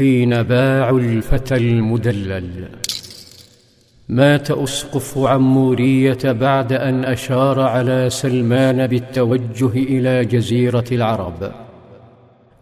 [0.00, 2.68] حين باعوا الفتى المدلل.
[4.08, 11.52] مات أسقف عموريه بعد أن أشار على سلمان بالتوجه إلى جزيرة العرب.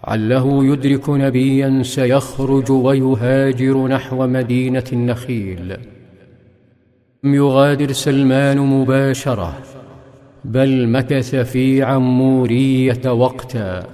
[0.05, 5.77] عله يدرك نبيا سيخرج ويهاجر نحو مدينة النخيل.
[7.25, 9.59] لم يغادر سلمان مباشرة
[10.45, 13.87] بل مكث في عمورية وقتا.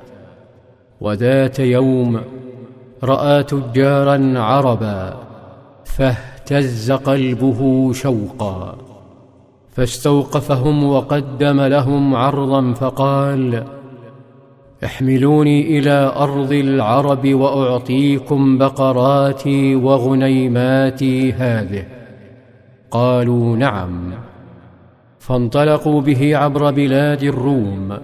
[1.01, 2.21] وذات يوم
[3.05, 5.15] رأى تجارا عربا
[5.85, 8.77] فاهتز قلبه شوقا.
[9.71, 13.65] فاستوقفهم وقدم لهم عرضا فقال
[14.85, 21.87] احملوني إلى أرض العرب وأعطيكم بقراتي وغنيماتي هذه.
[22.91, 24.13] قالوا نعم.
[25.19, 27.99] فانطلقوا به عبر بلاد الروم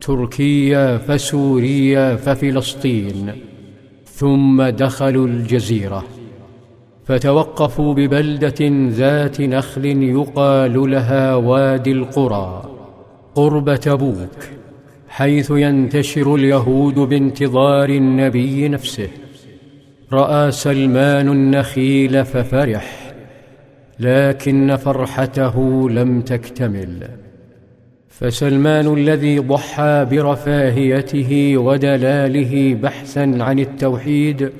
[0.00, 3.49] تركيا فسوريا ففلسطين.
[4.20, 6.04] ثم دخلوا الجزيرة
[7.04, 12.62] فتوقفوا ببلدة ذات نخل يقال لها وادي القرى
[13.34, 14.38] قرب تبوك
[15.08, 19.08] حيث ينتشر اليهود بانتظار النبي نفسه.
[20.12, 23.12] رأى سلمان النخيل ففرح
[24.00, 27.08] لكن فرحته لم تكتمل.
[28.20, 34.50] فسلمان الذي ضحى برفاهيته ودلاله بحثا عن التوحيد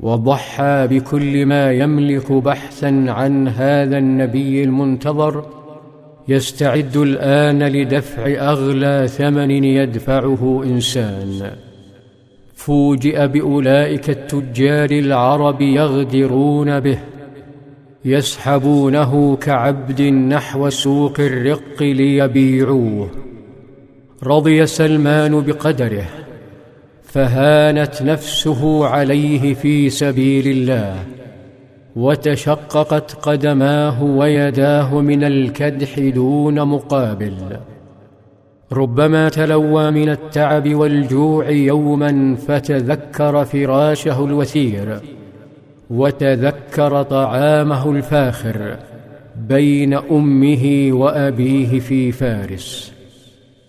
[0.00, 5.46] وضحى بكل ما يملك بحثا عن هذا النبي المنتظر
[6.28, 11.50] يستعد الآن لدفع أغلى ثمن يدفعه إنسان.
[12.54, 16.98] فوجئ بأولئك التجار العرب يغدرون به
[18.06, 23.10] يسحبونه كعبد نحو سوق الرق ليبيعوه.
[24.22, 26.06] رضي سلمان بقدره
[27.02, 30.96] فهانت نفسه عليه في سبيل الله
[31.96, 37.34] وتشققت قدماه ويداه من الكدح دون مقابل.
[38.72, 45.00] ربما تلوى من التعب والجوع يوما فتذكر فراشه الوثير.
[45.94, 48.76] وتذكر طعامه الفاخر
[49.48, 52.92] بين أمه وأبيه في فارس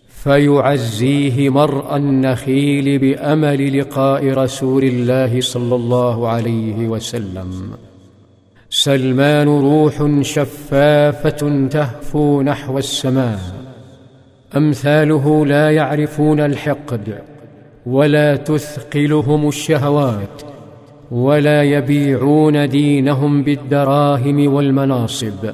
[0.07, 7.71] فيعزيه مرء النخيل بأمل لقاء رسول الله صلى الله عليه وسلم.
[8.69, 13.39] سلمان روح شفافة تهفو نحو السماء
[14.57, 17.21] أمثاله لا يعرفون الحقد
[17.85, 20.54] ولا تثقلهم الشهوات.
[21.15, 25.51] ولا يبيعون دينهم بالدراهم والمناصب.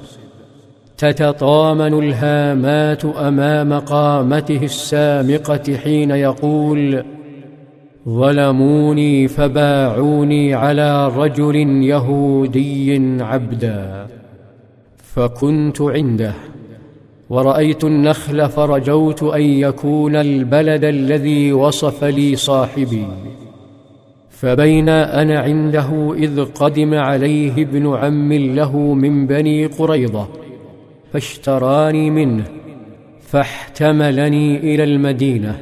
[0.98, 7.04] تتطامن الهامات أمام قامته السامقة حين يقول
[8.10, 14.08] ظلموني فباعوني على رجل يهودي عبدا
[15.14, 16.34] فكنت عنده.
[17.30, 23.08] ورأيت النخل فرجوت أن يكون البلد الذي وصف لي صاحبي.
[24.42, 30.28] فبين أنا عنده إذ قدم عليه ابن عم له من بني قريظة
[31.14, 32.44] فاشتراني منه
[33.22, 35.62] فاحتملني إلى المدينة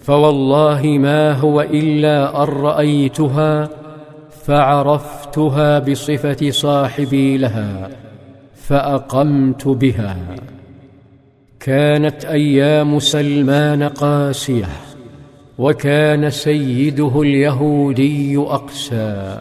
[0.00, 3.68] فوالله ما هو إلا أن رأيتها
[4.44, 7.88] فعرفتها بصفة صاحبي لها
[8.54, 10.16] فأقمت بها.
[11.60, 14.91] كانت أيام سلمان قاسية.
[15.62, 19.40] وكان سيده اليهودي أقسى.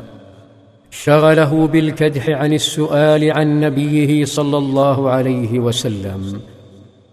[0.92, 6.42] شغله بالكدح عن السؤال عن نبيه صلى الله عليه وسلم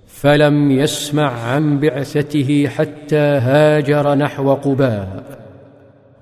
[0.07, 5.25] فلم يسمع عن بعثته حتى هاجر نحو قباء.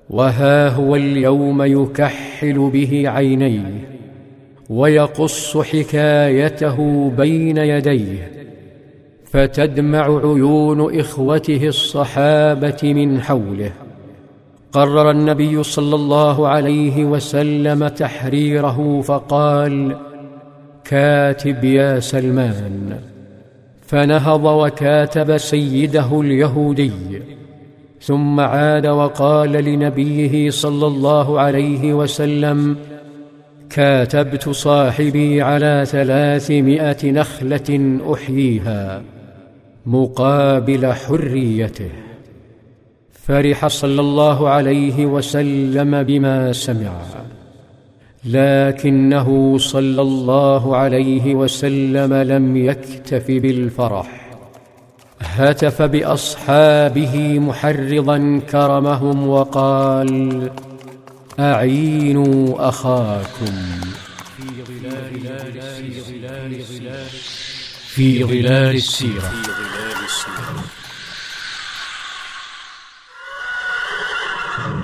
[0.09, 3.87] وها هو اليوم يكحل به عينيه
[4.69, 8.36] ويقص حكايته بين يديه.
[9.31, 13.71] فتدمع عيون إخوته الصحابة من حوله.
[14.71, 19.95] قرر النبي صلى الله عليه وسلم تحريره فقال
[20.83, 22.99] كاتب يا سلمان.
[23.81, 26.91] فنهض وكاتب سيده اليهودي.
[28.01, 32.77] ثم عاد وقال لنبيه صلى الله عليه وسلم
[33.69, 39.01] كاتبت صاحبي على ثلاثمائة نخلة أحييها.
[39.87, 41.89] مقابل حريته.
[43.25, 47.01] فرح صلى الله عليه وسلم بما سمع.
[48.25, 54.31] لكنه صلى الله عليه وسلم لم يكتف بالفرح.
[55.21, 60.49] هتف بأصحابه محرضا كرمهم وقال
[61.39, 63.55] أعينوا أخاكم.
[64.37, 66.61] في ظلال
[68.71, 69.33] السيرة.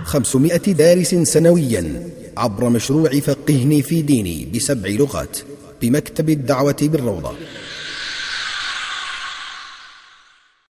[0.06, 5.38] خمسمائة دارس سنويا عبر مشروع فقهني في ديني بسبع لغات
[5.82, 7.34] بمكتب الدعوة بالروضة.